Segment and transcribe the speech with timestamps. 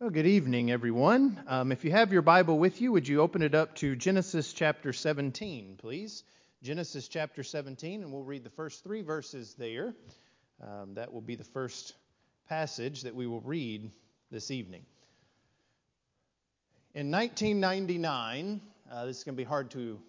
[0.00, 1.38] Well, good evening, everyone.
[1.46, 4.54] Um, if you have your Bible with you, would you open it up to Genesis
[4.54, 6.24] chapter 17, please?
[6.62, 9.94] Genesis chapter 17, and we'll read the first three verses there.
[10.62, 11.92] Um, that will be the first
[12.48, 13.90] passage that we will read
[14.30, 14.86] this evening.
[16.94, 20.00] In 1999, uh, this is going to be hard to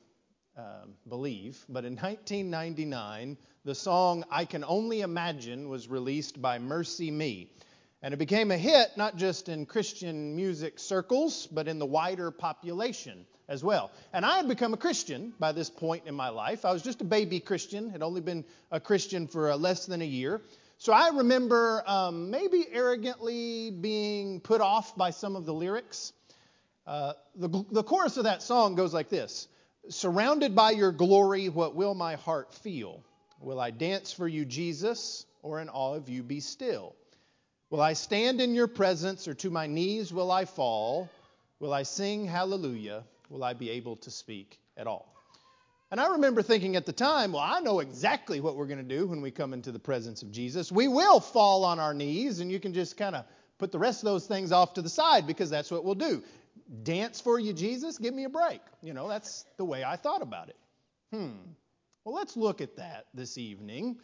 [0.58, 7.50] uh, believe, but in 1999, the song I Can Only Imagine was released by MercyMe.
[8.04, 12.32] And it became a hit not just in Christian music circles, but in the wider
[12.32, 13.92] population as well.
[14.12, 16.66] And I had become a Christian by this point in my life.
[16.66, 20.02] I was just a baby Christian, had only been a Christian for uh, less than
[20.02, 20.42] a year.
[20.78, 26.12] So I remember um, maybe arrogantly being put off by some of the lyrics.
[26.88, 29.48] Uh, the, the chorus of that song goes like this
[29.90, 33.04] Surrounded by your glory, what will my heart feel?
[33.40, 36.96] Will I dance for you, Jesus, or in awe of you be still?
[37.72, 41.10] Will I stand in your presence, or to my knees will I fall?
[41.62, 43.06] Will I sing hallelujah?
[43.30, 45.16] Will I be able to speak at all?
[45.90, 48.98] And I remember thinking at the time, well, I know exactly what we're going to
[48.98, 50.70] do when we come into the presence of Jesus.
[50.70, 53.24] We will fall on our knees, and you can just kind of
[53.58, 56.24] put the rest of those things off to the side because that's what we'll do.
[56.84, 57.98] Dance for you, Jesus?
[57.98, 58.60] Give me a break.
[58.82, 60.58] You know, that's the way I thought about it.
[61.14, 61.32] Hmm.
[62.04, 63.98] Well, let's look at that this evening.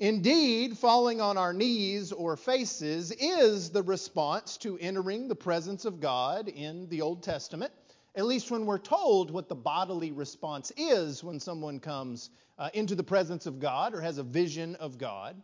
[0.00, 6.00] Indeed, falling on our knees or faces is the response to entering the presence of
[6.00, 7.72] God in the Old Testament,
[8.16, 12.96] at least when we're told what the bodily response is when someone comes uh, into
[12.96, 15.40] the presence of God or has a vision of God.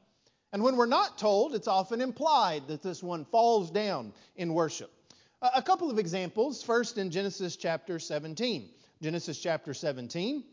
[0.52, 4.90] And when we're not told, it's often implied that this one falls down in worship.
[5.42, 6.60] A couple of examples.
[6.60, 8.68] First, in Genesis chapter 17.
[9.00, 10.44] Genesis chapter 17.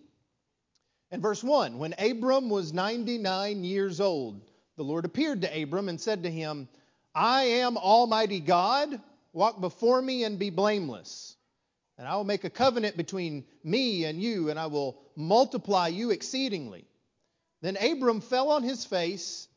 [1.12, 4.42] And verse 1 When Abram was 99 years old,
[4.76, 6.68] the Lord appeared to Abram and said to him,
[7.16, 9.02] I am Almighty God.
[9.34, 11.36] Walk before me and be blameless.
[11.98, 16.12] And I will make a covenant between me and you, and I will multiply you
[16.12, 16.86] exceedingly.
[17.62, 19.48] Then Abram fell on his face,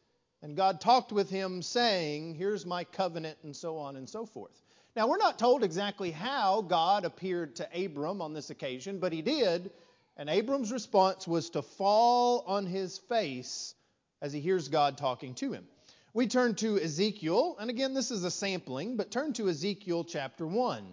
[0.43, 4.63] and God talked with him, saying, Here's my covenant, and so on and so forth.
[4.97, 9.21] Now, we're not told exactly how God appeared to Abram on this occasion, but he
[9.21, 9.71] did
[10.17, 13.75] and Abram's response was to fall on his face
[14.21, 15.67] as he hears God talking to him.
[16.13, 20.47] We turn to Ezekiel, and again, this is a sampling, but turn to Ezekiel chapter
[20.47, 20.85] 1.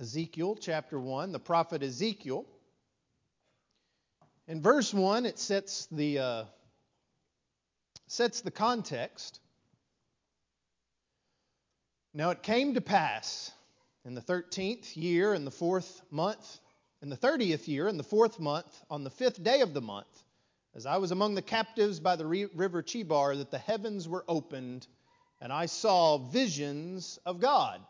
[0.00, 2.44] Ezekiel chapter 1, the prophet Ezekiel.
[4.48, 6.44] In verse 1, it sets the, uh,
[8.06, 9.40] sets the context.
[12.12, 13.50] Now it came to pass
[14.04, 16.59] in the 13th year, in the fourth month,
[17.02, 20.24] in the thirtieth year, in the fourth month, on the fifth day of the month,
[20.74, 24.86] as I was among the captives by the river Chebar, that the heavens were opened,
[25.40, 27.80] and I saw visions of God.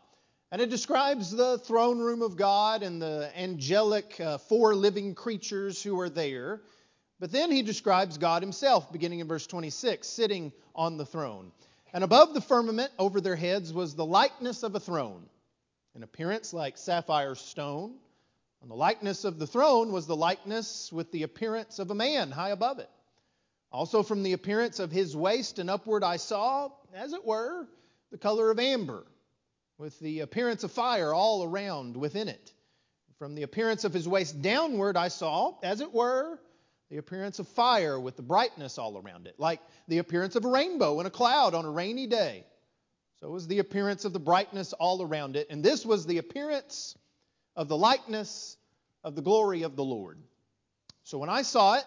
[0.51, 5.81] And it describes the throne room of God and the angelic uh, four living creatures
[5.81, 6.61] who are there.
[7.19, 11.51] But then he describes God himself, beginning in verse 26, sitting on the throne.
[11.93, 15.29] And above the firmament over their heads was the likeness of a throne,
[15.95, 17.95] an appearance like sapphire stone
[18.61, 22.29] on the likeness of the throne was the likeness with the appearance of a man
[22.29, 22.89] high above it.
[23.71, 27.67] Also, from the appearance of his waist and upward, I saw, as it were,
[28.11, 29.05] the color of amber,
[29.77, 32.53] with the appearance of fire all around within it.
[33.17, 36.39] From the appearance of his waist downward, I saw, as it were,
[36.89, 40.49] the appearance of fire with the brightness all around it, like the appearance of a
[40.49, 42.45] rainbow in a cloud on a rainy day.
[43.21, 45.47] So was the appearance of the brightness all around it.
[45.49, 46.97] And this was the appearance
[47.55, 48.57] of the likeness
[49.03, 50.17] of the glory of the Lord.
[51.03, 51.85] So when I saw it,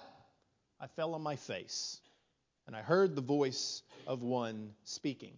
[0.80, 2.00] I fell on my face,
[2.66, 5.32] and I heard the voice of one speaking.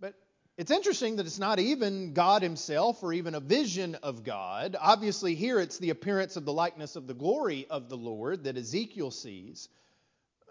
[0.00, 0.14] But
[0.56, 4.76] it's interesting that it's not even God Himself or even a vision of God.
[4.80, 8.56] Obviously, here it's the appearance of the likeness of the glory of the Lord that
[8.56, 9.68] Ezekiel sees.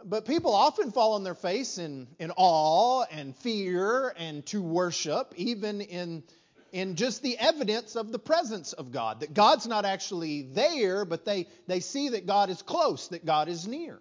[0.06, 5.34] But people often fall on their face in, in awe and fear and to worship,
[5.38, 6.24] even in
[6.74, 9.20] in just the evidence of the presence of God.
[9.20, 13.48] That God's not actually there, but they, they see that God is close, that God
[13.48, 14.00] is near.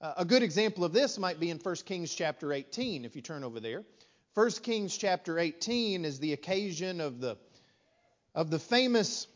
[0.00, 3.22] Uh, a good example of this might be in 1 Kings chapter 18, if you
[3.22, 3.84] turn over there.
[4.34, 7.38] 1 Kings chapter 18 is the occasion of the,
[8.34, 9.28] of the famous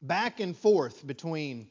[0.00, 1.68] back and forth between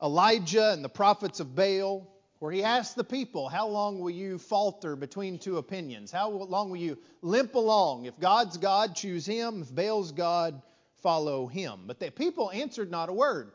[0.00, 2.08] Elijah and the prophets of Baal
[2.44, 6.12] where he asked the people, How long will you falter between two opinions?
[6.12, 8.04] How long will you limp along?
[8.04, 9.62] If God's God, choose him.
[9.62, 10.60] If Baal's God,
[11.02, 11.84] follow him.
[11.86, 13.50] But the people answered not a word.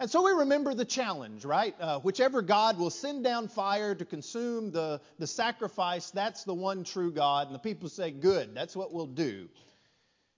[0.00, 1.76] And so we remember the challenge, right?
[1.78, 6.82] Uh, whichever God will send down fire to consume the, the sacrifice, that's the one
[6.82, 7.46] true God.
[7.46, 9.48] And the people say, Good, that's what we'll do.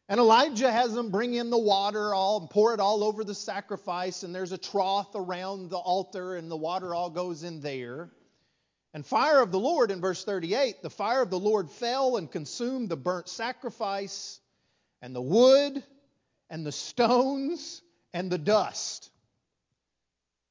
[0.08, 3.34] And Elijah has them bring in the water all and pour it all over the
[3.34, 8.10] sacrifice, and there's a trough around the altar, and the water all goes in there.
[8.92, 12.30] And fire of the Lord, in verse 38, the fire of the Lord fell and
[12.30, 14.40] consumed the burnt sacrifice,
[15.00, 15.82] and the wood,
[16.50, 17.80] and the stones,
[18.12, 19.10] and the dust.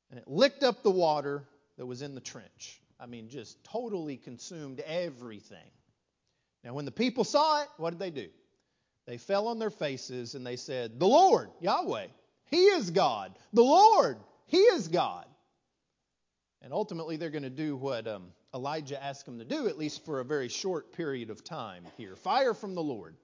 [0.09, 1.43] And it licked up the water
[1.77, 2.81] that was in the trench.
[2.99, 5.71] I mean, just totally consumed everything.
[6.63, 8.29] Now, when the people saw it, what did they do?
[9.05, 12.07] They fell on their faces and they said, The Lord, Yahweh,
[12.49, 13.33] He is God.
[13.51, 14.17] The Lord,
[14.47, 15.25] He is God.
[16.61, 20.05] And ultimately, they're going to do what um, Elijah asked them to do, at least
[20.05, 23.15] for a very short period of time here fire from the Lord.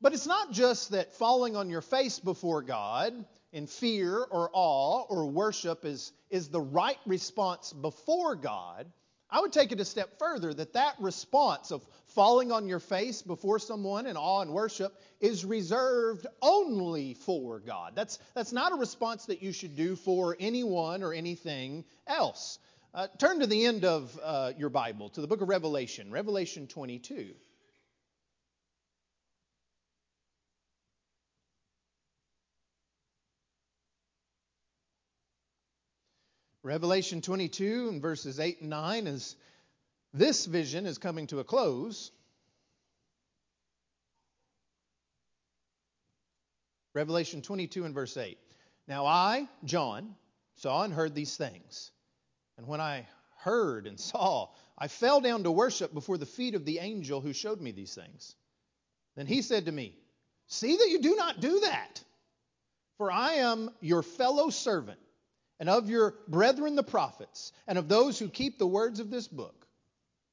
[0.00, 5.02] But it's not just that falling on your face before God in fear or awe
[5.08, 8.90] or worship is, is the right response before God.
[9.32, 13.22] I would take it a step further that that response of falling on your face
[13.22, 17.92] before someone in awe and worship is reserved only for God.
[17.94, 22.58] That's, that's not a response that you should do for anyone or anything else.
[22.92, 26.66] Uh, turn to the end of uh, your Bible, to the book of Revelation, Revelation
[26.66, 27.30] 22.
[36.64, 39.34] Revelation 22 and verses 8 and 9 is
[40.14, 42.12] this vision is coming to a close.
[46.94, 48.38] Revelation 22 and verse 8.
[48.86, 50.14] Now I, John,
[50.56, 51.90] saw and heard these things.
[52.58, 56.64] And when I heard and saw, I fell down to worship before the feet of
[56.64, 58.36] the angel who showed me these things.
[59.16, 59.96] Then he said to me,
[60.46, 62.04] See that you do not do that,
[62.98, 65.00] for I am your fellow servant
[65.62, 69.28] and of your brethren the prophets, and of those who keep the words of this
[69.28, 69.64] book.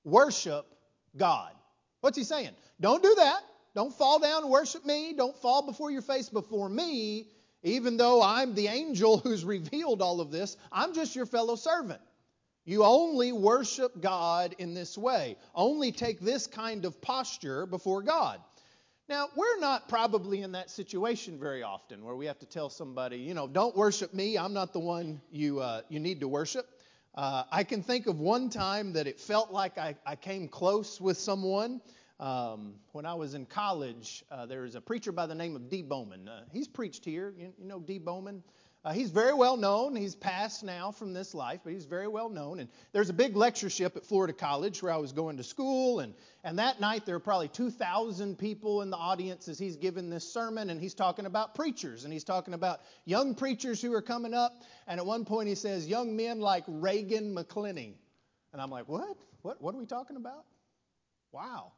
[0.04, 0.66] Worship
[1.16, 1.52] God.
[2.02, 2.50] What's he saying?
[2.82, 3.42] Don't do that.
[3.76, 5.14] Don't fall down and worship me.
[5.16, 7.28] Don't fall before your face before me,
[7.62, 10.58] even though I'm the angel who's revealed all of this.
[10.72, 12.02] I'm just your fellow servant.
[12.66, 15.38] You only worship God in this way.
[15.54, 18.42] Only take this kind of posture before God.
[19.10, 23.18] Now, we're not probably in that situation very often where we have to tell somebody,
[23.18, 24.38] you know, don't worship me.
[24.38, 26.68] I'm not the one you, uh, you need to worship.
[27.16, 31.02] Uh, I can think of one time that it felt like I, I came close
[31.02, 31.82] with someone.
[32.20, 35.72] Um, when I was in college, uh, there was a preacher by the name of
[35.72, 36.28] Dee Bowman.
[36.28, 37.34] Uh, he's preached here.
[37.36, 38.44] You, you know Dee Bowman?
[38.86, 39.94] Uh, he's very well known.
[39.94, 42.62] He's passed now from this life, but he's very well known.
[42.62, 46.00] And there's a big lectureship at Florida College where I was going to school.
[46.00, 46.14] And,
[46.46, 50.24] and that night, there were probably 2,000 people in the audience as he's giving this
[50.34, 50.70] sermon.
[50.70, 52.06] And he's talking about preachers.
[52.06, 54.54] And he's talking about young preachers who are coming up.
[54.88, 57.96] And at one point, he says, Young men like Reagan McClenney.
[58.54, 59.18] And I'm like, What?
[59.42, 60.46] What, what are we talking about?
[61.34, 61.74] Wow.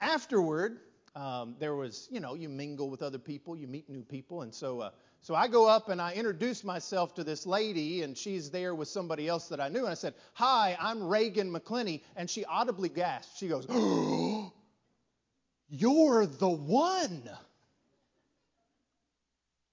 [0.00, 0.78] Afterward,
[1.14, 4.42] um, there was, you know, you mingle with other people, you meet new people.
[4.42, 4.90] And so, uh,
[5.22, 8.88] so I go up and I introduce myself to this lady, and she's there with
[8.88, 9.80] somebody else that I knew.
[9.80, 12.02] And I said, Hi, I'm Reagan McClenney.
[12.16, 13.38] And she audibly gasped.
[13.38, 14.52] She goes, oh,
[15.68, 17.28] You're the one.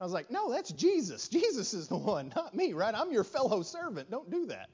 [0.01, 1.29] I was like, No, that's Jesus.
[1.29, 2.93] Jesus is the one, not me, right?
[2.93, 4.09] I'm your fellow servant.
[4.09, 4.69] Don't do that.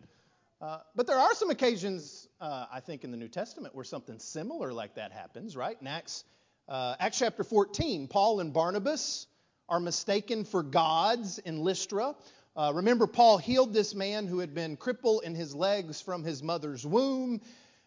[0.62, 4.19] Uh, but there are some occasions, uh, I think, in the New Testament where something
[4.19, 5.75] similar like that happens, right?
[5.81, 6.23] In Acts,
[6.69, 9.25] uh, Acts chapter 14, Paul and Barnabas
[9.71, 12.13] are mistaken for gods in Lystra.
[12.57, 16.44] Uh, remember, Paul healed this man who had been crippled in his legs from his
[16.44, 17.40] mother's womb.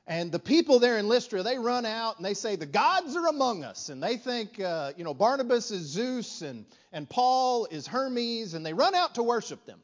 [0.06, 3.26] And the people there in Lystra, they run out and they say, The gods are
[3.26, 3.90] among us.
[3.90, 8.64] And they think, uh, you know, Barnabas is Zeus and, and Paul is Hermes, and
[8.64, 9.80] they run out to worship them.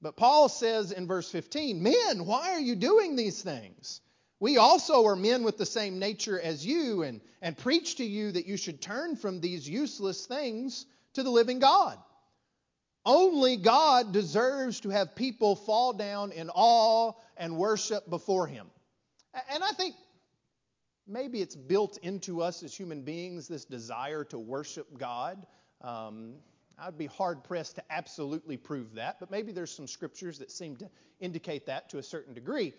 [0.00, 4.00] But Paul says in verse 15, Men, why are you doing these things?
[4.40, 8.32] We also are men with the same nature as you, and, and preach to you
[8.32, 10.86] that you should turn from these useless things
[11.16, 11.98] to the living God.
[13.04, 18.66] Only God deserves to have people fall down in awe and worship before Him.
[19.52, 19.94] And I think
[21.06, 25.46] maybe it's built into us as human beings this desire to worship God.
[25.82, 26.34] Um,
[26.78, 30.76] I'd be hard pressed to absolutely prove that, but maybe there's some scriptures that seem
[30.76, 32.74] to indicate that to a certain degree.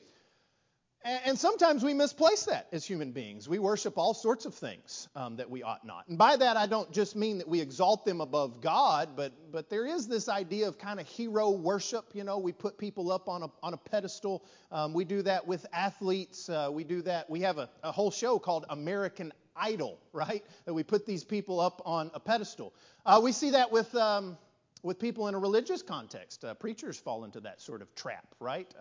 [1.03, 3.47] And sometimes we misplace that as human beings.
[3.47, 6.07] We worship all sorts of things um, that we ought not.
[6.09, 9.69] And by that, I don't just mean that we exalt them above God, but, but
[9.69, 12.05] there is this idea of kind of hero worship.
[12.13, 14.43] You know, we put people up on a, on a pedestal.
[14.71, 16.49] Um, we do that with athletes.
[16.49, 17.29] Uh, we do that.
[17.29, 20.43] We have a, a whole show called American Idol, right?
[20.65, 22.73] That we put these people up on a pedestal.
[23.05, 23.93] Uh, we see that with.
[23.95, 24.37] Um,
[24.83, 26.45] with people in a religious context.
[26.45, 28.71] Uh, preachers fall into that sort of trap, right?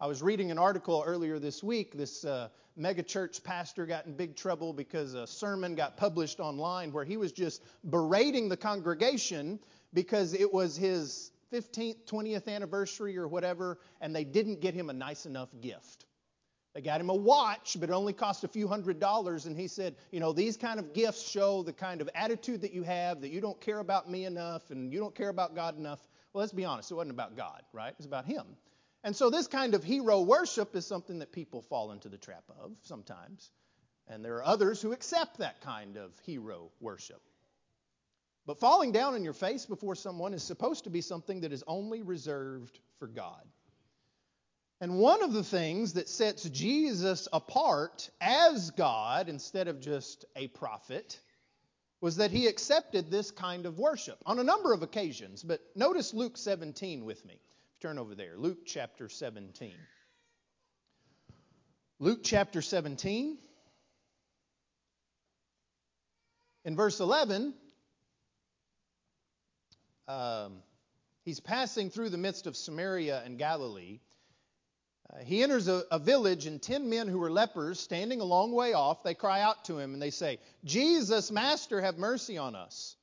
[0.00, 1.96] I was reading an article earlier this week.
[1.96, 7.04] This uh, megachurch pastor got in big trouble because a sermon got published online where
[7.04, 9.58] he was just berating the congregation
[9.92, 14.92] because it was his 15th, 20th anniversary or whatever, and they didn't get him a
[14.92, 16.06] nice enough gift.
[16.74, 19.46] They got him a watch, but it only cost a few hundred dollars.
[19.46, 22.72] And he said, You know, these kind of gifts show the kind of attitude that
[22.72, 25.76] you have, that you don't care about me enough and you don't care about God
[25.76, 25.98] enough.
[26.32, 27.88] Well, let's be honest, it wasn't about God, right?
[27.90, 28.44] It was about him.
[29.04, 32.44] And so, this kind of hero worship is something that people fall into the trap
[32.62, 33.50] of sometimes.
[34.08, 37.20] And there are others who accept that kind of hero worship.
[38.46, 41.62] But falling down on your face before someone is supposed to be something that is
[41.66, 43.44] only reserved for God.
[44.80, 50.48] And one of the things that sets Jesus apart as God instead of just a
[50.48, 51.20] prophet
[52.00, 55.42] was that he accepted this kind of worship on a number of occasions.
[55.42, 57.40] But notice Luke 17 with me.
[57.80, 58.36] Turn over there.
[58.36, 59.72] Luke chapter 17.
[62.00, 63.38] Luke chapter 17.
[66.64, 67.54] In verse 11,
[70.08, 70.54] um,
[71.24, 74.00] he's passing through the midst of Samaria and Galilee.
[75.12, 78.50] Uh, he enters a, a, village, and ten men who were lepers, standing a long
[78.50, 82.56] way off, they cry out to him and they say, Jesus, Master, have mercy on
[82.56, 82.96] us.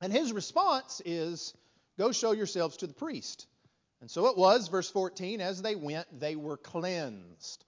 [0.00, 1.52] And his response is,
[1.98, 3.46] Go show yourselves to the priest.
[4.06, 7.64] And so it was, verse 14, as they went, they were cleansed.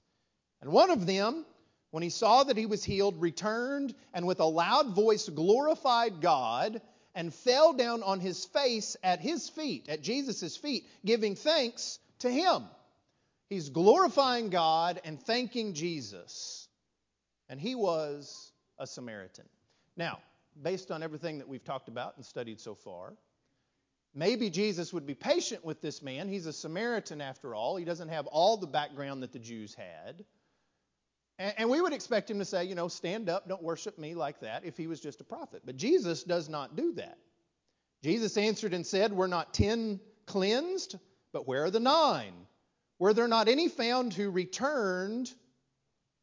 [0.61, 1.45] And one of them,
[1.91, 6.81] when he saw that he was healed, returned and with a loud voice glorified God
[7.13, 12.31] and fell down on his face at his feet, at Jesus' feet, giving thanks to
[12.31, 12.63] him.
[13.49, 16.69] He's glorifying God and thanking Jesus.
[17.49, 19.49] And he was a Samaritan.
[19.97, 20.21] Now,
[20.63, 23.15] based on everything that we've talked about and studied so far,
[24.19, 26.29] maybe Jesus would be patient with this man.
[26.29, 27.77] He's a Samaritan after all.
[27.77, 30.25] He doesn't have all the background that the Jews had.
[31.39, 34.41] And, we would expect him to say, you know, stand up, don't worship me like
[34.41, 35.63] that if he was just a prophet.
[35.65, 37.17] But Jesus does not do that.
[38.03, 40.97] Jesus answered and said, We're not ten cleansed,
[41.33, 42.35] but where are the nine?
[42.99, 45.33] Were there not any found who returned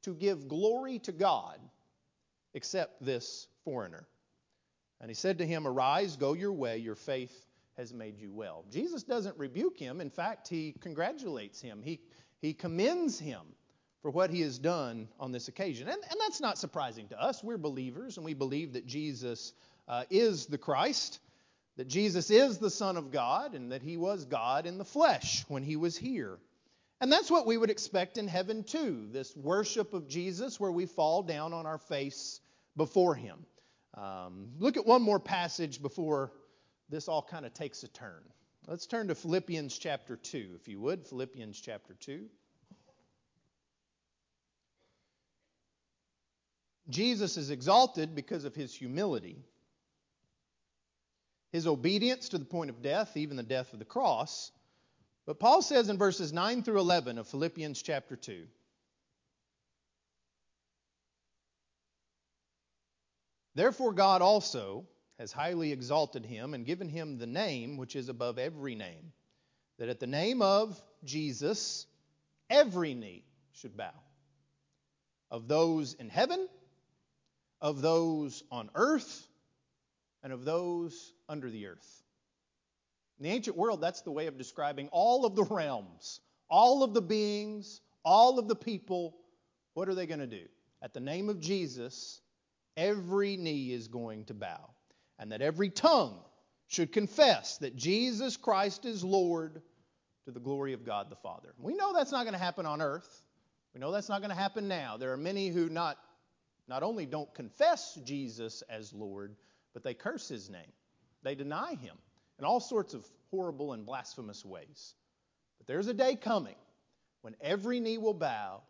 [0.04, 1.60] to give glory to God
[2.54, 4.06] except this foreigner?
[5.00, 7.46] And he said to him, Arise, go your way, your faith
[7.78, 8.66] has made you well.
[8.72, 10.02] Jesus doesn't rebuke him.
[10.02, 12.00] In fact, he congratulates him, he,
[12.42, 13.42] he commends him
[14.02, 15.88] for what he has done on this occasion.
[15.88, 17.44] And, and that's not surprising to us.
[17.44, 19.54] We're believers, and we believe that Jesus
[19.88, 21.20] uh, is the Christ,
[21.78, 25.44] that Jesus is the Son of God, and that he was God in the flesh
[25.48, 26.38] when he was here.
[27.02, 30.86] And that's what we would expect in heaven too this worship of Jesus where we
[30.86, 32.40] fall down on our face
[32.78, 33.46] before him.
[33.96, 36.32] Um, look at one more passage before
[36.90, 38.24] this all kind of takes a turn.
[38.68, 41.06] Let's turn to Philippians chapter 2, if you would.
[41.06, 42.26] Philippians chapter 2.
[46.90, 49.38] Jesus is exalted because of his humility,
[51.52, 54.52] his obedience to the point of death, even the death of the cross.
[55.26, 58.46] But Paul says in verses 9 through 11 of Philippians chapter 2
[63.56, 64.86] Therefore, God also
[65.20, 69.14] has highly exalted him and given him the name which is above every name,
[69.80, 71.86] that at the name of Jesus
[72.50, 73.94] every knee should bow,
[75.32, 76.48] of those in heaven,
[77.62, 79.28] of those on earth,
[80.24, 82.04] and of those under the earth.
[83.20, 86.20] In the ancient world, that's the way of describing all of the realms,
[86.50, 89.16] all of the beings, all of the people.
[89.74, 90.44] What are they going to do?
[90.82, 92.20] At the name of Jesus,
[92.76, 94.70] every knee is going to bow,
[95.20, 96.20] and that every tongue
[96.68, 99.62] should confess that Jesus Christ is Lord
[100.26, 101.54] to the glory of God the Father.
[101.60, 103.24] We know that's not going to happen on earth.
[103.74, 104.98] We know that's not going to happen now.
[104.98, 105.98] There are many who not,
[106.68, 109.36] not only don't confess Jesus as Lord,
[109.74, 110.72] but they curse his name.
[111.24, 111.96] They deny him
[112.40, 114.96] in all sorts of horrible and blasphemous ways.
[115.58, 116.56] But there's a day coming
[117.22, 118.62] when every knee will bow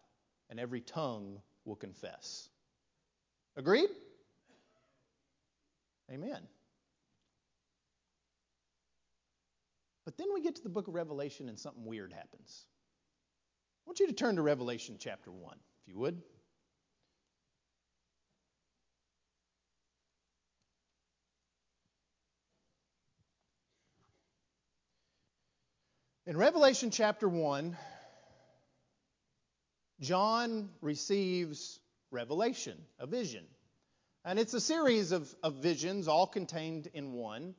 [0.49, 2.49] and every tongue will confess.
[3.55, 3.89] Agreed?
[6.11, 6.41] Amen.
[10.05, 12.65] But then we get to the book of Revelation and something weird happens.
[13.85, 16.21] I want you to turn to Revelation chapter 1, if you would.
[26.27, 27.77] In Revelation chapter 1,
[29.99, 33.45] John receives revelation, a vision.
[34.27, 37.53] And it's a series of, of visions, all contained in one.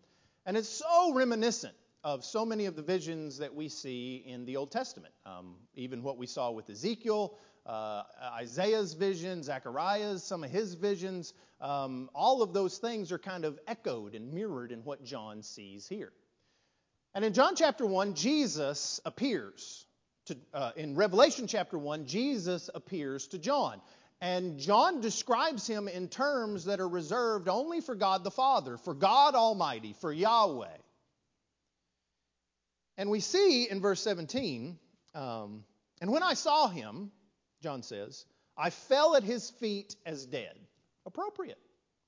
[0.45, 4.57] And it's so reminiscent of so many of the visions that we see in the
[4.57, 5.15] Old Testament.
[5.25, 8.03] Um, even what we saw with Ezekiel, uh,
[8.35, 13.61] Isaiah's vision, Zechariah's, some of his visions, um, all of those things are kind of
[13.69, 16.13] echoed and mirrored in what John sees here.
[17.15, 19.87] And in John chapter 1, Jesus appears.
[20.27, 23.81] To, uh, in Revelation chapter 1, Jesus appears to John.
[24.21, 28.95] And John describes him in terms that are reserved only for God the Father, for
[28.95, 30.77] God Almighty, for Yahweh.
[32.97, 34.79] And we see in verse 17,
[35.15, 35.65] um,
[36.01, 37.11] and when I saw him,
[37.63, 38.25] John says,
[38.57, 40.59] I fell at his feet as dead.
[41.05, 41.59] Appropriate.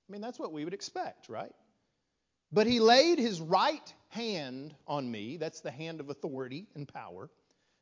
[0.09, 1.53] I mean, that's what we would expect, right?
[2.50, 7.29] But he laid his right hand on me, that's the hand of authority and power,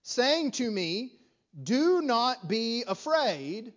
[0.02, 1.12] saying to me,
[1.62, 3.73] Do not be afraid.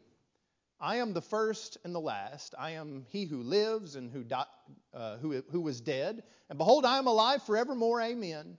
[0.80, 2.56] I am the first and the last.
[2.58, 4.46] I am he who lives and who, di-
[4.94, 6.24] uh, who, who was dead.
[6.50, 8.02] And behold, I am alive forevermore.
[8.02, 8.58] Amen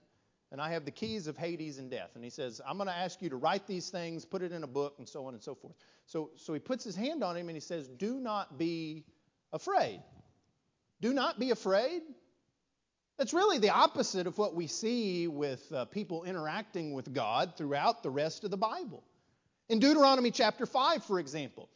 [0.51, 2.11] and I have the keys of Hades and death.
[2.15, 4.63] And he says, I'm going to ask you to write these things, put it in
[4.63, 5.75] a book, and so on and so forth.
[6.05, 9.05] So, so he puts his hand on him and he says, Do not be
[9.53, 10.01] afraid.
[10.99, 12.01] Do not be afraid.
[13.17, 18.03] That's really the opposite of what we see with uh, people interacting with God throughout
[18.03, 19.03] the rest of the Bible.
[19.69, 21.69] In Deuteronomy chapter 5, for example,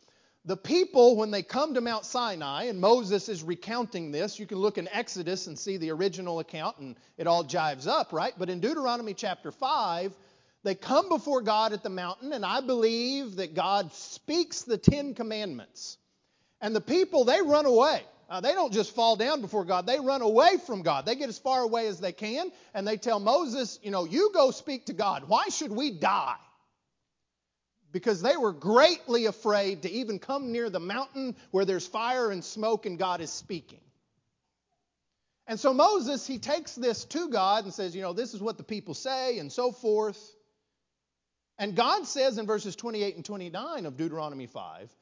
[0.46, 4.60] the people, when they come to Mount Sinai, and Moses is recounting this, you can
[4.60, 8.34] look in Exodus and see the original account, and it all jives up, right?
[8.38, 10.14] But in Deuteronomy chapter 5,
[10.64, 15.16] they come before God at the mountain, and I believe that God speaks the Ten
[15.16, 15.98] Commandments.
[16.62, 18.04] And the people, they run away.
[18.30, 21.06] Uh, they don't just fall down before God, they run away from God.
[21.06, 24.32] They get as far away as they can, and they tell Moses, you know, you
[24.34, 25.24] go speak to God.
[25.28, 26.36] Why should we die?
[27.96, 32.44] Because they were greatly afraid to even come near the mountain where there's fire and
[32.44, 33.80] smoke and God is speaking.
[35.48, 38.58] And so Moses, he takes this to God and says, you know, this is what
[38.58, 40.20] the people say and so forth.
[41.58, 44.94] And God says in verses 28 and 29 of Deuteronomy 5,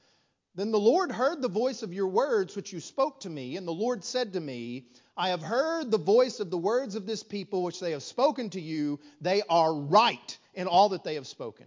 [0.54, 3.68] Then the Lord heard the voice of your words which you spoke to me, and
[3.68, 4.86] the Lord said to me,
[5.18, 8.52] I have heard the voice of the words of this people which they have spoken
[8.52, 9.00] to you.
[9.20, 11.66] They are right in all that they have spoken.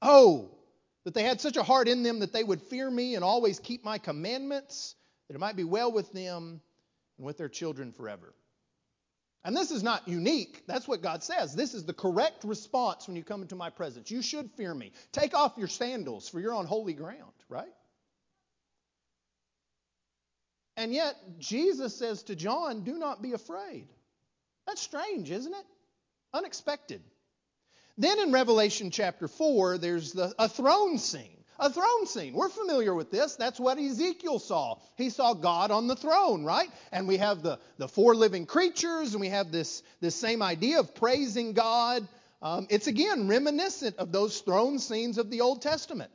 [0.00, 0.50] Oh,
[1.04, 3.58] that they had such a heart in them that they would fear me and always
[3.58, 4.94] keep my commandments,
[5.28, 6.60] that it might be well with them
[7.18, 8.34] and with their children forever.
[9.44, 10.62] And this is not unique.
[10.68, 11.54] That's what God says.
[11.54, 14.10] This is the correct response when you come into my presence.
[14.10, 14.92] You should fear me.
[15.10, 17.72] Take off your sandals, for you're on holy ground, right?
[20.76, 23.88] And yet, Jesus says to John, Do not be afraid.
[24.66, 25.66] That's strange, isn't it?
[26.32, 27.02] Unexpected.
[27.98, 31.36] Then in Revelation chapter 4, there's the, a throne scene.
[31.58, 32.32] A throne scene.
[32.32, 33.36] We're familiar with this.
[33.36, 34.78] That's what Ezekiel saw.
[34.96, 36.68] He saw God on the throne, right?
[36.90, 40.80] And we have the, the four living creatures, and we have this, this same idea
[40.80, 42.08] of praising God.
[42.40, 46.10] Um, it's again reminiscent of those throne scenes of the Old Testament.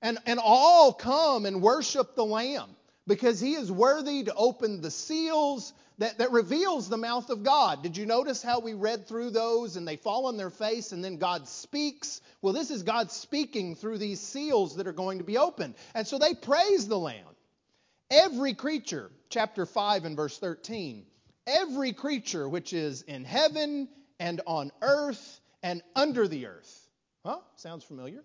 [0.00, 2.74] And, and all come and worship the Lamb
[3.06, 7.82] because he is worthy to open the seals that, that reveals the mouth of God.
[7.82, 11.04] Did you notice how we read through those and they fall on their face and
[11.04, 12.20] then God speaks?
[12.40, 15.74] Well, this is God speaking through these seals that are going to be opened.
[15.94, 17.26] And so they praise the Lamb.
[18.10, 21.06] Every creature, chapter 5 and verse 13,
[21.46, 23.88] every creature which is in heaven
[24.20, 26.88] and on earth and under the earth.
[27.24, 27.38] Huh?
[27.56, 28.22] Sounds familiar.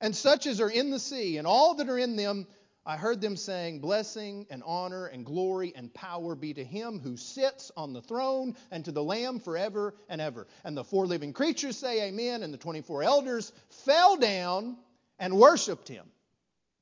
[0.00, 2.46] And such as are in the sea and all that are in them
[2.88, 7.18] I heard them saying, Blessing and honor and glory and power be to him who
[7.18, 10.46] sits on the throne and to the Lamb forever and ever.
[10.64, 12.42] And the four living creatures say, Amen.
[12.42, 13.52] And the 24 elders
[13.84, 14.78] fell down
[15.18, 16.06] and worshiped him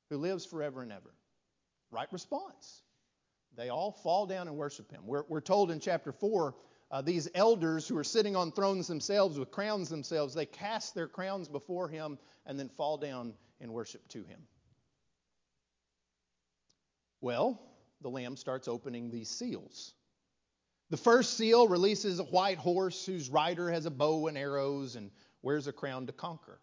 [0.09, 1.13] who lives forever and ever.
[1.91, 2.83] Right response.
[3.57, 5.01] They all fall down and worship him.
[5.05, 6.55] We're, we're told in chapter 4
[6.89, 11.09] uh, these elders who are sitting on thrones themselves with crowns themselves, they cast their
[11.09, 14.39] crowns before him and then fall down in worship to him.
[17.21, 17.59] Well,
[18.01, 19.93] the Lamb starts opening these seals.
[20.89, 25.11] The first seal releases a white horse whose rider has a bow and arrows and
[25.41, 26.59] wears a crown to conquer.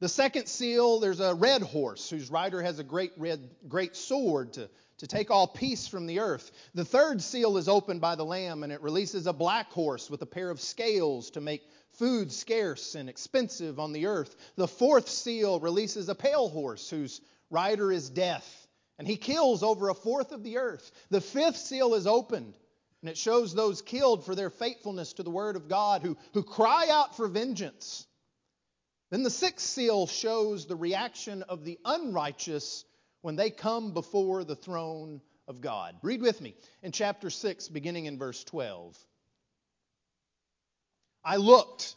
[0.00, 4.54] The second seal, there's a red horse whose rider has a great red, great sword
[4.54, 6.50] to, to take all peace from the earth.
[6.74, 10.22] The third seal is opened by the Lamb and it releases a black horse with
[10.22, 14.34] a pair of scales to make food scarce and expensive on the earth.
[14.56, 18.61] The fourth seal releases a pale horse whose rider is death
[18.98, 20.90] and he kills over a fourth of the earth.
[21.10, 22.56] The fifth seal is opened,
[23.00, 26.42] and it shows those killed for their faithfulness to the word of God who, who
[26.42, 28.06] cry out for vengeance.
[29.10, 32.84] Then the sixth seal shows the reaction of the unrighteous
[33.20, 35.96] when they come before the throne of God.
[36.02, 38.96] Read with me in chapter 6, beginning in verse 12.
[41.24, 41.94] I looked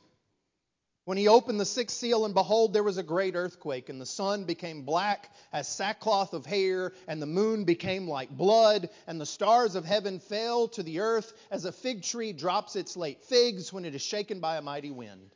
[1.05, 4.05] when he opened the sixth seal, and behold, there was a great earthquake, and the
[4.05, 9.25] sun became black as sackcloth of hair, and the moon became like blood, and the
[9.25, 13.71] stars of heaven fell to the earth as a fig tree drops its late figs
[13.71, 15.35] when it is shaken by a mighty wind.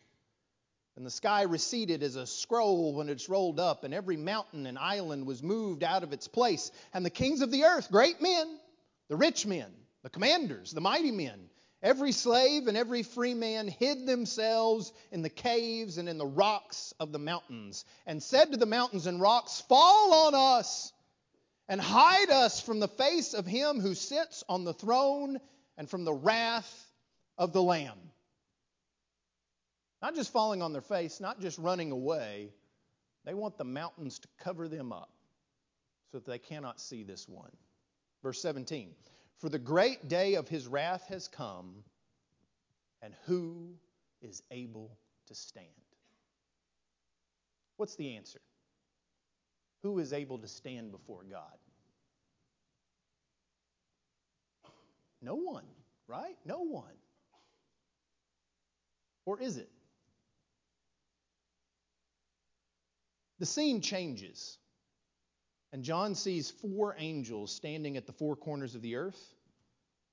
[0.95, 4.77] And the sky receded as a scroll when it's rolled up, and every mountain and
[4.77, 6.71] island was moved out of its place.
[6.93, 8.59] And the kings of the earth, great men,
[9.07, 9.71] the rich men,
[10.03, 11.48] the commanders, the mighty men,
[11.81, 16.93] every slave and every free man hid themselves in the caves and in the rocks
[16.99, 20.91] of the mountains, and said to the mountains and rocks, Fall on us
[21.67, 25.39] and hide us from the face of him who sits on the throne
[25.77, 26.91] and from the wrath
[27.37, 27.97] of the Lamb.
[30.01, 32.53] Not just falling on their face, not just running away.
[33.25, 35.11] They want the mountains to cover them up
[36.11, 37.51] so that they cannot see this one.
[38.23, 38.93] Verse 17
[39.39, 41.83] For the great day of his wrath has come,
[43.01, 43.73] and who
[44.21, 44.97] is able
[45.27, 45.67] to stand?
[47.77, 48.41] What's the answer?
[49.83, 51.57] Who is able to stand before God?
[55.21, 55.65] No one,
[56.07, 56.35] right?
[56.45, 56.83] No one.
[59.25, 59.69] Or is it?
[63.39, 64.58] The scene changes.
[65.71, 69.35] And John sees four angels standing at the four corners of the earth.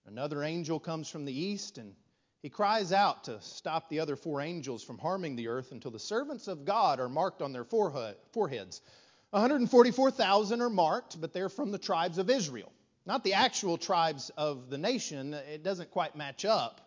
[0.07, 1.95] Another angel comes from the east, and
[2.43, 5.99] he cries out to stop the other four angels from harming the earth until the
[5.99, 8.83] servants of God are marked on their foreheads.
[9.31, 12.71] 144,000 are marked, but they're from the tribes of Israel.
[13.05, 15.35] Not the actual tribes of the nation.
[15.35, 16.81] It doesn't quite match up.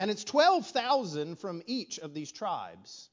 [0.00, 3.10] And it's 12,000 from each of these tribes.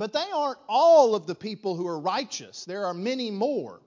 [0.00, 2.64] But they aren't all of the people who are righteous.
[2.64, 3.82] There are many more.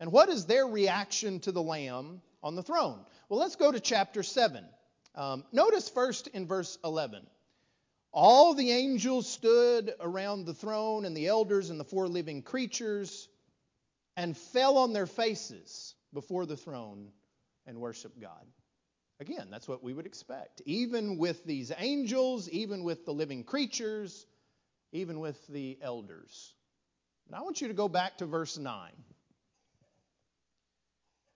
[0.00, 3.04] And what is their reaction to the Lamb on the throne?
[3.28, 4.64] Well, let's go to chapter 7.
[5.14, 7.26] Um, notice first in verse 11.
[8.12, 13.28] All the angels stood around the throne, and the elders and the four living creatures,
[14.16, 17.08] and fell on their faces before the throne
[17.66, 18.46] and worshiped God.
[19.20, 20.62] Again, that's what we would expect.
[20.64, 24.24] Even with these angels, even with the living creatures,
[24.96, 26.54] even with the elders.
[27.28, 28.90] But I want you to go back to verse 9.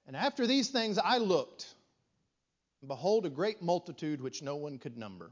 [0.07, 1.66] And after these things I looked,
[2.81, 5.31] and behold, a great multitude which no one could number,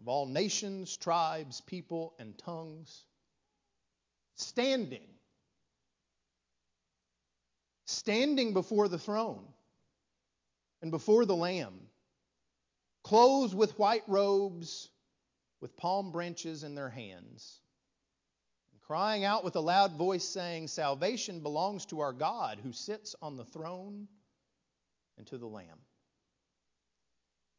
[0.00, 3.04] of all nations, tribes, people, and tongues,
[4.34, 5.06] standing,
[7.86, 9.44] standing before the throne
[10.82, 11.74] and before the Lamb,
[13.02, 14.90] clothed with white robes
[15.64, 17.58] with palm branches in their hands,
[18.70, 23.16] and crying out with a loud voice, saying, Salvation belongs to our God who sits
[23.22, 24.06] on the throne
[25.16, 25.78] and to the Lamb.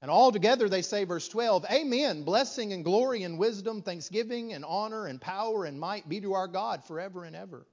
[0.04, 2.22] And all together they say, verse 12, Amen.
[2.22, 6.48] Blessing and glory and wisdom, thanksgiving and honor and power and might be to our
[6.48, 7.66] God forever and ever.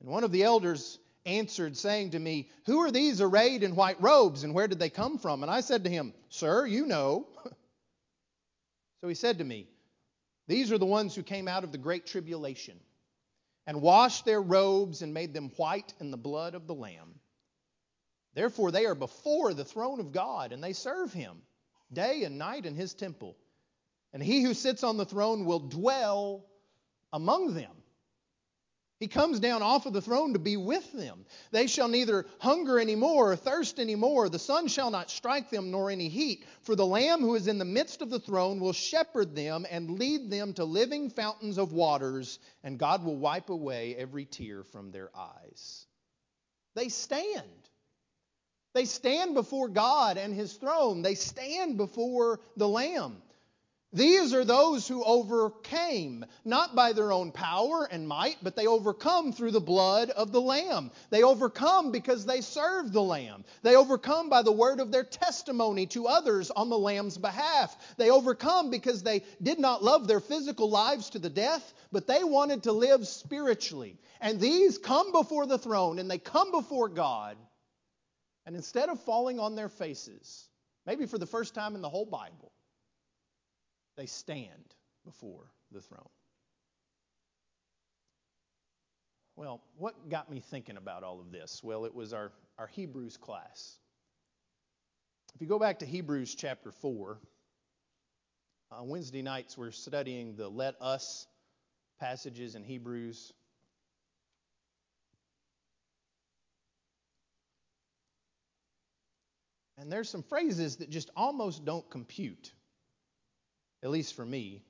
[0.00, 4.00] And one of the elders answered, saying to me, Who are these arrayed in white
[4.00, 5.42] robes, and where did they come from?
[5.42, 7.26] And I said to him, Sir, you know.
[9.00, 9.68] So he said to me,
[10.46, 12.78] These are the ones who came out of the great tribulation
[13.66, 17.20] and washed their robes and made them white in the blood of the Lamb.
[18.34, 21.42] Therefore, they are before the throne of God, and they serve him
[21.92, 23.36] day and night in his temple.
[24.12, 26.46] And he who sits on the throne will dwell
[27.12, 27.72] among them.
[29.00, 31.24] He comes down off of the throne to be with them.
[31.52, 34.28] They shall neither hunger any more or thirst any more.
[34.28, 36.44] The sun shall not strike them nor any heat.
[36.60, 39.98] For the Lamb who is in the midst of the throne will shepherd them and
[39.98, 44.90] lead them to living fountains of waters, and God will wipe away every tear from
[44.90, 45.86] their eyes.
[46.74, 47.48] They stand.
[48.74, 51.00] They stand before God and his throne.
[51.00, 53.22] They stand before the Lamb.
[53.92, 59.32] These are those who overcame, not by their own power and might, but they overcome
[59.32, 60.92] through the blood of the Lamb.
[61.10, 63.44] They overcome because they serve the Lamb.
[63.62, 67.76] They overcome by the word of their testimony to others on the Lamb's behalf.
[67.96, 72.22] They overcome because they did not love their physical lives to the death, but they
[72.22, 73.98] wanted to live spiritually.
[74.20, 77.36] And these come before the throne and they come before God.
[78.46, 80.48] And instead of falling on their faces,
[80.86, 82.52] maybe for the first time in the whole Bible,
[84.00, 86.08] they stand before the throne.
[89.36, 91.60] Well, what got me thinking about all of this?
[91.62, 93.76] Well, it was our, our Hebrews class.
[95.34, 97.18] If you go back to Hebrews chapter 4,
[98.72, 101.26] on Wednesday nights we're studying the let us
[101.98, 103.34] passages in Hebrews.
[109.76, 112.50] And there's some phrases that just almost don't compute,
[113.82, 114.62] at least for me.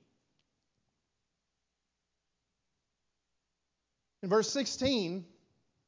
[4.23, 5.25] In verse 16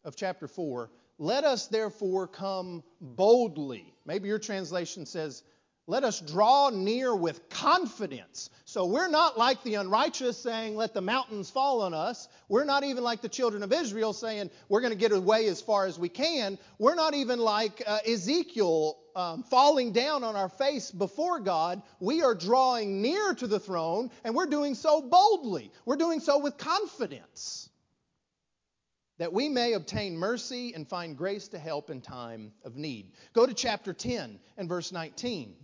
[0.04, 3.94] of chapter 4, let us therefore come boldly.
[4.06, 5.42] Maybe your translation says,
[5.88, 8.50] let us draw near with confidence.
[8.64, 12.28] So we're not like the unrighteous saying, Let the mountains fall on us.
[12.48, 15.60] We're not even like the children of Israel saying, We're going to get away as
[15.60, 16.56] far as we can.
[16.78, 21.82] We're not even like uh, Ezekiel um, falling down on our face before God.
[22.00, 25.70] We are drawing near to the throne, and we're doing so boldly.
[25.84, 27.68] We're doing so with confidence
[29.18, 33.12] that we may obtain mercy and find grace to help in time of need.
[33.32, 35.54] Go to chapter 10 and verse 19.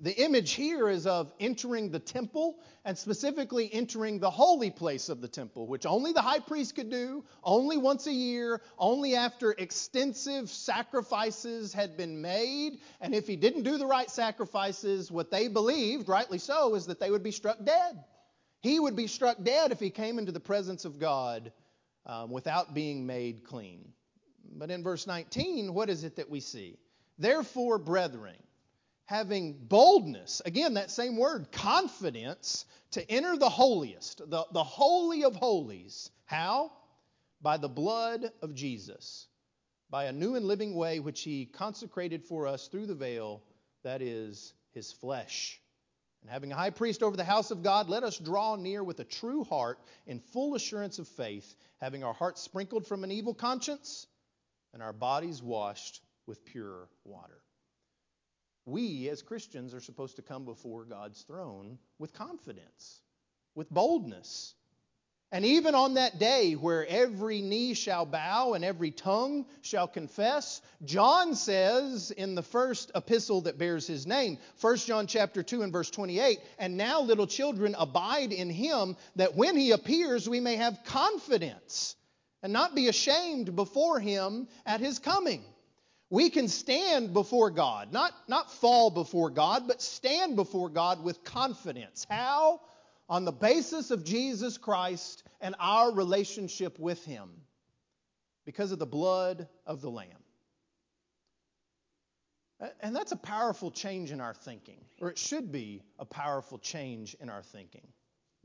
[0.00, 5.20] The image here is of entering the temple and specifically entering the holy place of
[5.20, 9.52] the temple, which only the high priest could do, only once a year, only after
[9.52, 12.80] extensive sacrifices had been made.
[13.00, 16.98] And if he didn't do the right sacrifices, what they believed, rightly so, is that
[16.98, 18.02] they would be struck dead.
[18.60, 21.52] He would be struck dead if he came into the presence of God
[22.04, 23.92] um, without being made clean.
[24.56, 26.78] But in verse 19, what is it that we see?
[27.16, 28.36] Therefore, brethren,
[29.06, 35.36] having boldness, again, that same word, confidence, to enter the holiest, the, the holy of
[35.36, 36.10] holies.
[36.24, 36.72] How?
[37.42, 39.26] By the blood of Jesus,
[39.90, 43.42] by a new and living way which he consecrated for us through the veil,
[43.82, 45.60] that is, his flesh.
[46.22, 49.00] And having a high priest over the house of God, let us draw near with
[49.00, 53.34] a true heart in full assurance of faith, having our hearts sprinkled from an evil
[53.34, 54.06] conscience
[54.72, 57.43] and our bodies washed with pure water
[58.66, 63.00] we as Christians are supposed to come before God's throne with confidence,
[63.54, 64.54] with boldness.
[65.32, 70.62] And even on that day where every knee shall bow and every tongue shall confess,
[70.84, 75.72] John says in the first epistle that bears his name, 1 John chapter 2 and
[75.72, 80.56] verse 28, and now little children abide in him that when he appears we may
[80.56, 81.96] have confidence
[82.42, 85.42] and not be ashamed before him at his coming
[86.14, 91.24] we can stand before God, not, not fall before God, but stand before God with
[91.24, 92.06] confidence.
[92.08, 92.60] How?
[93.08, 97.30] On the basis of Jesus Christ and our relationship with Him,
[98.46, 100.06] because of the blood of the Lamb.
[102.80, 107.16] And that's a powerful change in our thinking, or it should be a powerful change
[107.20, 107.88] in our thinking.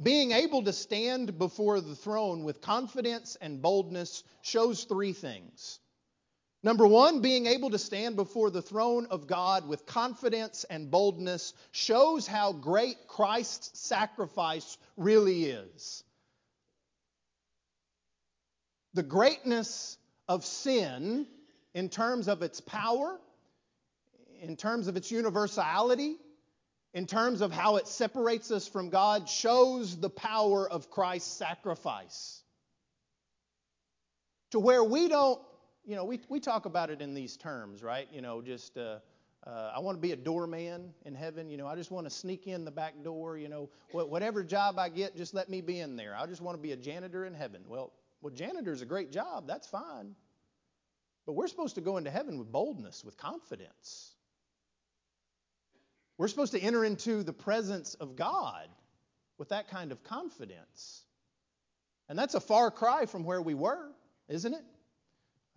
[0.02, 5.80] Being able to stand before the throne with confidence and boldness shows three things.
[6.62, 11.54] Number one, being able to stand before the throne of God with confidence and boldness
[11.72, 16.04] shows how great Christ's sacrifice really is.
[18.94, 21.28] The greatness of sin,
[21.74, 23.18] in terms of its power,
[24.42, 26.18] in terms of its universality,
[26.94, 32.44] in terms of how it separates us from God, shows the power of Christ's sacrifice.
[34.52, 35.40] To where we don't
[35.90, 38.08] you know, we, we talk about it in these terms, right?
[38.14, 39.00] You know, just uh,
[39.48, 41.50] uh, I want to be a doorman in heaven.
[41.50, 43.40] You know, I just want to sneak in the back door.
[43.40, 46.16] You know, whatever job I get, just let me be in there.
[46.16, 47.64] I just want to be a janitor in heaven.
[47.68, 49.48] Well, well, janitor's a great job.
[49.48, 50.14] That's fine.
[51.26, 54.14] But we're supposed to go into heaven with boldness, with confidence.
[56.20, 58.68] We're supposed to enter into the presence of God
[59.40, 61.02] with that kind of confidence.
[62.10, 63.90] And that's a far cry from where we were,
[64.28, 64.64] isn't it?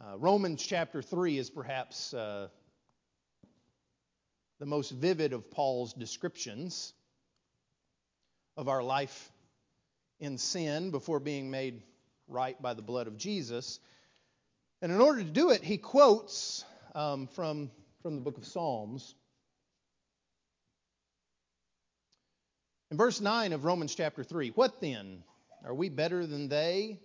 [0.05, 2.49] Uh, Romans chapter 3 is perhaps uh,
[4.59, 6.93] the most vivid of Paul's descriptions
[8.57, 9.31] of our life
[10.19, 11.83] in sin before being made
[12.27, 13.79] right by the blood of Jesus.
[14.81, 16.65] And in order to do it, he quotes
[16.97, 17.71] um, from,
[18.03, 19.15] from the book of Psalms.
[22.91, 25.23] In verse 9 of Romans chapter 3, what then?
[25.65, 26.99] Are we better than they?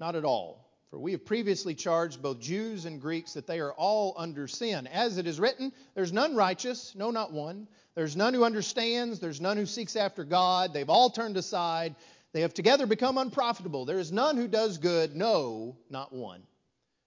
[0.00, 0.69] Not at all.
[0.90, 4.88] For we have previously charged both Jews and Greeks that they are all under sin.
[4.88, 7.68] As it is written, there's none righteous, no, not one.
[7.94, 10.72] There's none who understands, there's none who seeks after God.
[10.72, 11.94] They've all turned aside.
[12.32, 13.84] They have together become unprofitable.
[13.84, 16.42] There is none who does good, no, not one.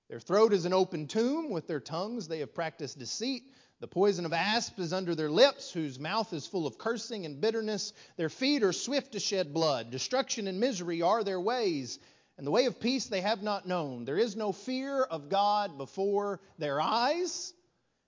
[0.09, 1.49] Their throat is an open tomb.
[1.49, 3.43] With their tongues they have practiced deceit.
[3.81, 7.41] The poison of asp is under their lips, whose mouth is full of cursing and
[7.41, 7.91] bitterness.
[8.15, 9.91] Their feet are swift to shed blood.
[9.91, 11.99] Destruction and misery are their ways
[12.37, 14.05] and the way of peace they have not known.
[14.05, 17.53] There is no fear of God before their eyes.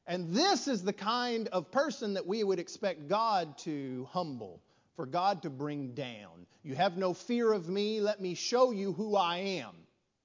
[0.08, 4.62] And this is the kind of person that we would expect God to humble,
[4.96, 6.46] for God to bring down.
[6.64, 9.76] You have no fear of me, let me show you who I am.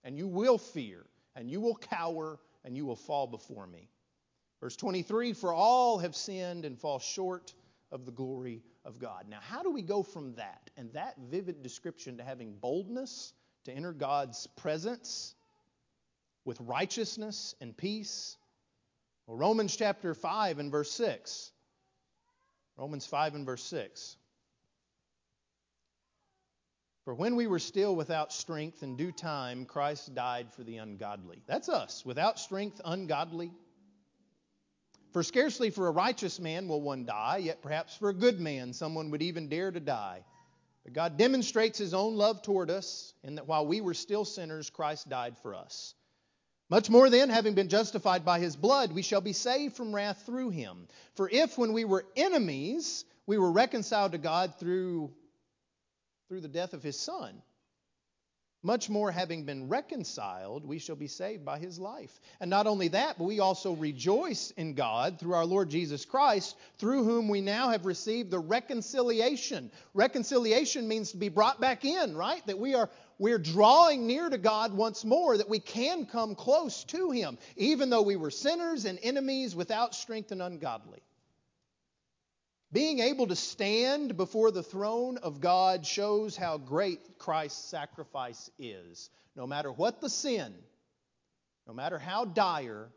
[0.02, 1.04] and you will fear,
[1.36, 3.90] and you will cower, and you will fall before me.
[4.60, 7.52] Verse 23 For all have sinned and fall short
[7.92, 9.26] of the glory of God.
[9.28, 13.32] Now, how do we go from that and that vivid description to having boldness
[13.64, 15.34] to enter God's presence
[16.44, 18.36] with righteousness and peace?
[19.26, 21.52] Well, Romans chapter 5 and verse 6.
[22.76, 24.16] Romans 5 and verse 6.
[27.04, 31.42] For when we were still without strength, in due time Christ died for the ungodly.
[31.46, 33.50] That's us, without strength, ungodly.
[35.12, 38.72] For scarcely for a righteous man will one die, yet perhaps for a good man
[38.72, 40.24] someone would even dare to die.
[40.84, 44.70] But God demonstrates his own love toward us in that while we were still sinners,
[44.70, 45.94] Christ died for us.
[46.70, 50.22] Much more then, having been justified by his blood, we shall be saved from wrath
[50.24, 50.86] through him.
[51.14, 55.12] For if, when we were enemies, we were reconciled to God through,
[56.28, 57.42] through the death of his Son,
[58.62, 62.20] much more, having been reconciled, we shall be saved by his life.
[62.40, 66.56] And not only that, but we also rejoice in God through our Lord Jesus Christ,
[66.78, 69.70] through whom we now have received the reconciliation.
[69.94, 72.46] Reconciliation means to be brought back in, right?
[72.46, 76.84] That we are we're drawing near to God once more, that we can come close
[76.84, 81.02] to him, even though we were sinners and enemies without strength and ungodly.
[82.72, 89.10] Being able to stand before the throne of God shows how great Christ's sacrifice is.
[89.34, 90.54] No matter what the sin,
[91.66, 92.88] no matter how dire,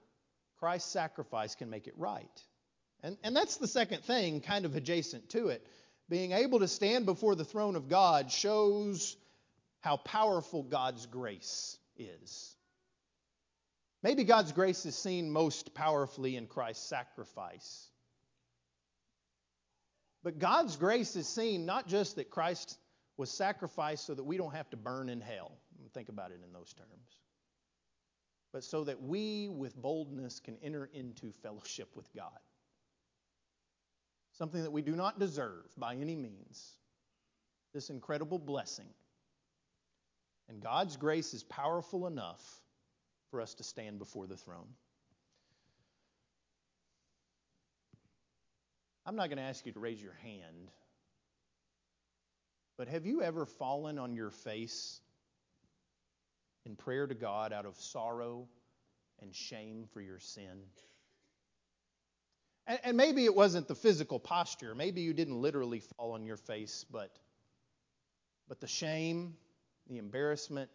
[0.57, 2.43] Christ's sacrifice can make it right.
[3.01, 5.65] And, and that's the second thing, kind of adjacent to it.
[6.07, 9.17] Being able to stand before the throne of God shows
[9.81, 12.55] how powerful God's grace is.
[14.03, 17.89] Maybe God's grace is seen most powerfully in Christ's sacrifice.
[20.23, 22.77] But God's grace is seen not just that Christ
[23.17, 25.51] was sacrificed so that we don't have to burn in hell.
[25.93, 27.17] Think about it in those terms.
[28.53, 32.39] But so that we, with boldness, can enter into fellowship with God.
[34.31, 36.77] Something that we do not deserve by any means.
[37.73, 38.87] This incredible blessing.
[40.49, 42.41] And God's grace is powerful enough
[43.29, 44.67] for us to stand before the throne.
[49.05, 50.71] I'm not going to ask you to raise your hand,
[52.77, 55.01] but have you ever fallen on your face
[56.65, 58.47] in prayer to God out of sorrow
[59.21, 60.63] and shame for your sin?
[62.65, 64.73] And, and maybe it wasn't the physical posture.
[64.73, 67.11] Maybe you didn't literally fall on your face, but,
[68.47, 69.35] but the shame,
[69.89, 70.69] the embarrassment,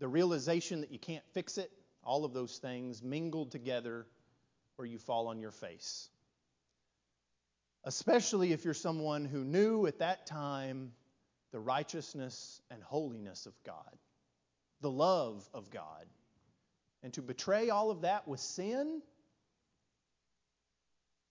[0.00, 1.70] the realization that you can't fix it,
[2.02, 4.06] all of those things mingled together
[4.80, 6.08] where you fall on your face.
[7.84, 10.92] Especially if you're someone who knew at that time
[11.52, 13.98] the righteousness and holiness of God,
[14.80, 16.06] the love of God.
[17.02, 19.02] And to betray all of that with sin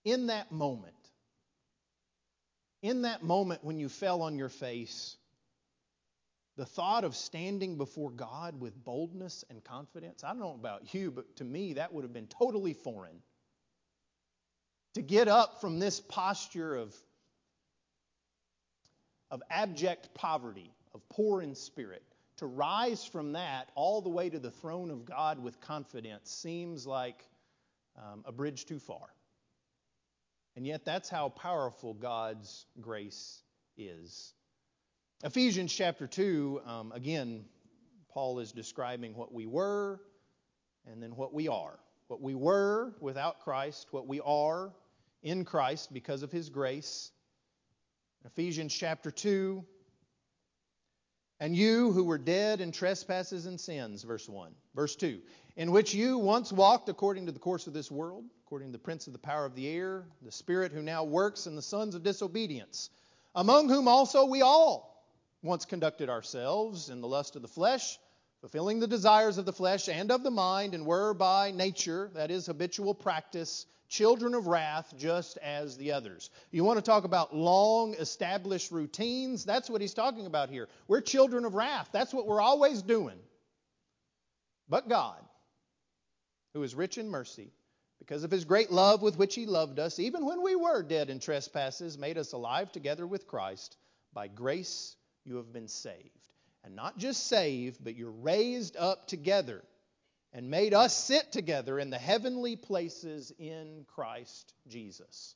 [0.04, 0.94] in that moment,
[2.82, 5.16] in that moment when you fell on your face,
[6.56, 11.10] the thought of standing before God with boldness and confidence, I don't know about you,
[11.10, 13.20] but to me that would have been totally foreign
[14.94, 16.94] to get up from this posture of,
[19.30, 22.02] of abject poverty, of poor in spirit,
[22.38, 26.86] to rise from that all the way to the throne of God with confidence seems
[26.86, 27.24] like
[27.96, 29.08] um, a bridge too far.
[30.56, 33.42] And yet, that's how powerful God's grace
[33.76, 34.34] is.
[35.22, 37.44] Ephesians chapter 2, um, again,
[38.08, 40.00] Paul is describing what we were
[40.90, 41.78] and then what we are.
[42.10, 44.72] What we were without Christ, what we are
[45.22, 47.12] in Christ because of his grace.
[48.24, 49.64] Ephesians chapter 2.
[51.38, 54.52] And you who were dead in trespasses and sins, verse 1.
[54.74, 55.20] Verse 2.
[55.54, 58.82] In which you once walked according to the course of this world, according to the
[58.82, 61.94] prince of the power of the air, the spirit who now works in the sons
[61.94, 62.90] of disobedience,
[63.36, 65.06] among whom also we all
[65.42, 68.00] once conducted ourselves in the lust of the flesh,
[68.40, 72.30] fulfilling the desires of the flesh and of the mind, and were by nature, that
[72.30, 76.30] is, habitual practice, children of wrath just as the others.
[76.50, 79.44] You want to talk about long established routines?
[79.44, 80.68] That's what he's talking about here.
[80.88, 81.88] We're children of wrath.
[81.92, 83.18] That's what we're always doing.
[84.68, 85.18] But God,
[86.54, 87.52] who is rich in mercy,
[87.98, 91.10] because of his great love with which he loved us, even when we were dead
[91.10, 93.76] in trespasses, made us alive together with Christ.
[94.14, 96.29] By grace you have been saved.
[96.64, 99.62] And not just saved, but you're raised up together
[100.32, 105.34] and made us sit together in the heavenly places in Christ Jesus.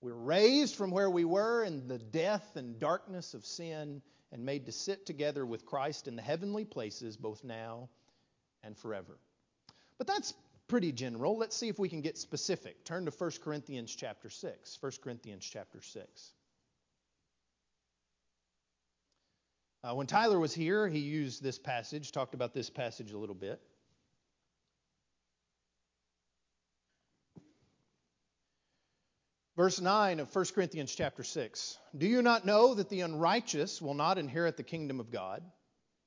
[0.00, 4.66] We're raised from where we were in the death and darkness of sin, and made
[4.66, 7.90] to sit together with Christ in the heavenly places, both now
[8.64, 9.18] and forever.
[9.98, 10.32] But that's
[10.68, 11.36] pretty general.
[11.36, 12.82] Let's see if we can get specific.
[12.84, 14.78] Turn to 1 Corinthians chapter 6.
[14.80, 16.32] 1 Corinthians chapter 6.
[19.84, 23.34] Uh, when Tyler was here, he used this passage, talked about this passage a little
[23.34, 23.60] bit.
[29.56, 31.78] Verse 9 of 1 Corinthians chapter 6.
[31.98, 35.42] Do you not know that the unrighteous will not inherit the kingdom of God?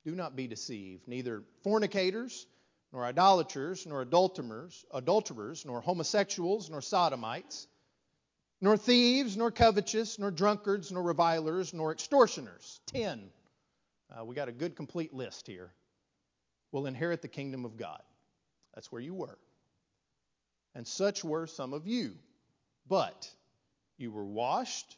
[0.06, 1.08] Do not be deceived.
[1.08, 2.48] Neither fornicators,
[2.94, 7.68] nor idolaters, nor adulterers, adulterers, nor homosexuals, nor sodomites,
[8.62, 12.80] nor thieves, nor covetous, nor drunkards, nor revilers, nor extortioners.
[12.88, 13.30] Ten
[14.12, 15.72] uh, we got a good complete list here,
[16.72, 18.02] will inherit the kingdom of God.
[18.74, 19.38] That's where you were.
[20.74, 22.16] And such were some of you.
[22.88, 23.30] But
[23.98, 24.98] you were washed,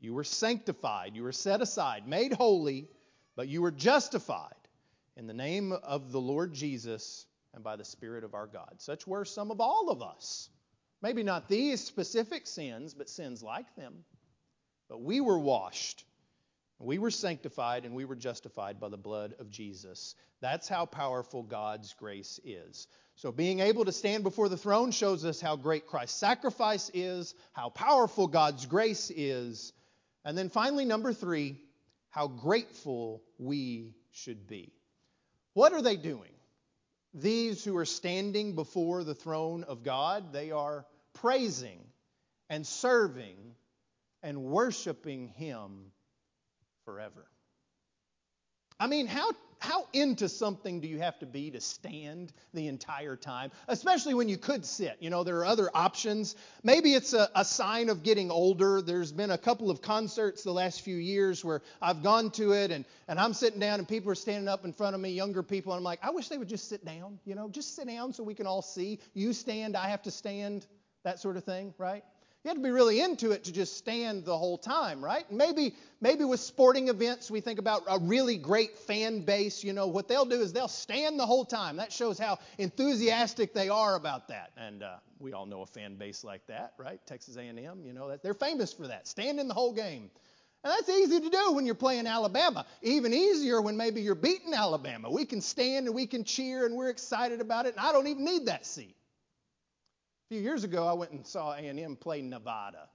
[0.00, 2.88] you were sanctified, you were set aside, made holy,
[3.36, 4.52] but you were justified
[5.16, 8.74] in the name of the Lord Jesus and by the Spirit of our God.
[8.78, 10.50] Such were some of all of us.
[11.00, 14.04] Maybe not these specific sins, but sins like them.
[14.88, 16.04] But we were washed
[16.82, 20.14] we were sanctified and we were justified by the blood of Jesus.
[20.40, 22.88] That's how powerful God's grace is.
[23.16, 27.34] So, being able to stand before the throne shows us how great Christ's sacrifice is,
[27.52, 29.72] how powerful God's grace is.
[30.24, 31.60] And then finally, number three,
[32.10, 34.72] how grateful we should be.
[35.54, 36.32] What are they doing?
[37.14, 41.78] These who are standing before the throne of God, they are praising
[42.48, 43.36] and serving
[44.22, 45.91] and worshiping Him
[46.84, 47.26] forever.
[48.80, 49.30] I mean, how,
[49.60, 53.52] how into something do you have to be to stand the entire time?
[53.68, 54.96] Especially when you could sit.
[54.98, 56.34] You know, there are other options.
[56.64, 58.82] Maybe it's a, a, sign of getting older.
[58.82, 62.72] There's been a couple of concerts the last few years where I've gone to it
[62.72, 65.44] and, and I'm sitting down and people are standing up in front of me, younger
[65.44, 67.20] people, and I'm like, I wish they would just sit down.
[67.24, 68.98] You know, just sit down so we can all see.
[69.14, 70.66] You stand, I have to stand,
[71.04, 72.02] that sort of thing, right?
[72.44, 75.30] You have to be really into it to just stand the whole time, right?
[75.30, 79.62] Maybe, maybe with sporting events, we think about a really great fan base.
[79.62, 81.76] You know, what they'll do is they'll stand the whole time.
[81.76, 84.50] That shows how enthusiastic they are about that.
[84.56, 86.98] And uh, we all know a fan base like that, right?
[87.06, 90.10] Texas A&M, you know, that, they're famous for that, standing the whole game.
[90.64, 92.66] And that's easy to do when you're playing Alabama.
[92.82, 95.12] Even easier when maybe you're beating Alabama.
[95.12, 98.08] We can stand and we can cheer and we're excited about it, and I don't
[98.08, 98.96] even need that seat
[100.32, 102.88] few years ago, I went and saw A&M play Nevada.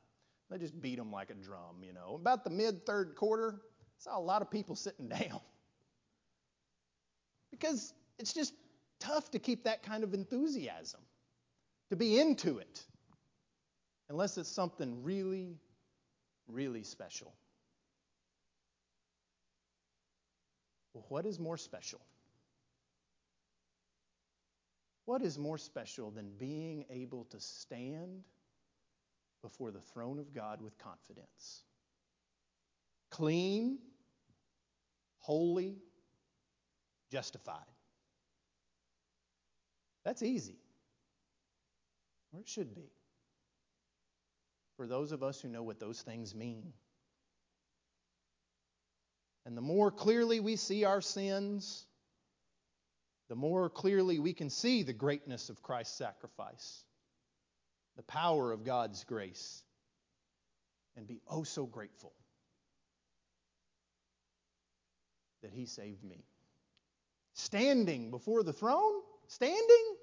[0.50, 2.16] They just beat them like a drum, you know.
[2.16, 5.40] About the mid third quarter, I saw a lot of people sitting down
[7.52, 8.56] because it's just
[9.00, 11.00] tough to keep that kind of enthusiasm,
[11.92, 12.84] to be into it,
[14.10, 15.60] unless it's something really,
[16.48, 17.36] really special.
[20.96, 22.02] Well, what is more special?
[25.08, 28.26] What is more special than being able to stand
[29.42, 31.64] before the throne of God with confidence?
[33.10, 33.78] Clean,
[35.20, 35.78] holy,
[37.10, 37.64] justified.
[40.04, 40.60] That's easy.
[42.34, 42.92] Or it should be.
[44.76, 46.74] For those of us who know what those things mean.
[49.46, 51.87] And the more clearly we see our sins,
[53.30, 56.84] the more clearly we can see the greatness of Christ's sacrifice,
[57.98, 59.64] the power of God's grace,
[60.96, 62.14] and be oh so grateful
[65.42, 66.24] that He saved me.
[67.34, 69.96] Standing before the throne, standing,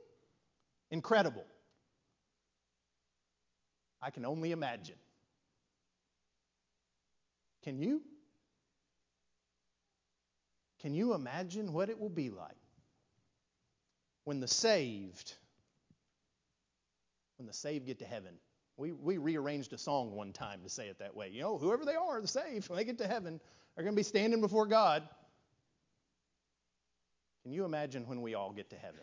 [0.91, 1.47] incredible.
[4.01, 4.97] I can only imagine.
[7.63, 8.03] Can you?
[10.81, 12.64] Can you imagine what it will be like
[14.25, 15.35] when the saved
[17.37, 18.35] when the saved get to heaven.
[18.77, 21.29] We, we rearranged a song one time to say it that way.
[21.31, 23.41] You know, whoever they are, the saved, when they get to heaven,
[23.77, 25.03] are going to be standing before God.
[27.43, 29.01] Can you imagine when we all get to heaven?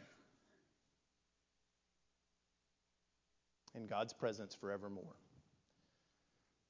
[3.75, 5.15] In God's presence forevermore.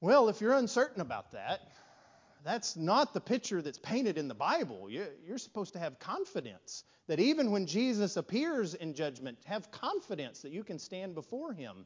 [0.02, 1.62] Well, if you're uncertain about that,
[2.44, 4.90] that's not the picture that's painted in the Bible.
[4.90, 10.52] You're supposed to have confidence that even when Jesus appears in judgment, have confidence that
[10.52, 11.86] you can stand before him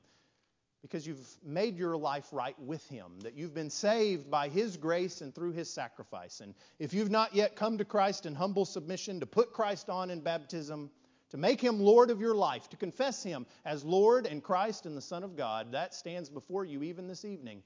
[0.81, 5.21] because you've made your life right with him, that you've been saved by his grace
[5.21, 6.41] and through his sacrifice.
[6.41, 10.11] And if you've not yet come to Christ in humble submission, to put Christ on
[10.11, 10.91] in baptism,
[11.31, 14.95] to make him Lord of your life, to confess him as Lord and Christ and
[14.95, 17.63] the Son of God, that stands before you even this evening.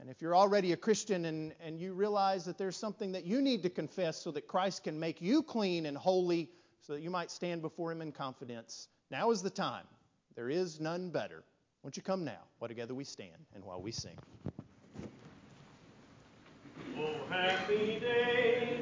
[0.00, 3.42] And if you're already a Christian and, and you realize that there's something that you
[3.42, 6.48] need to confess so that Christ can make you clean and holy
[6.80, 9.84] so that you might stand before Him in confidence, now is the time.
[10.36, 11.42] There is none better.
[11.82, 14.16] Won't you come now while together we stand and while we sing?
[16.96, 18.77] Oh, happy day.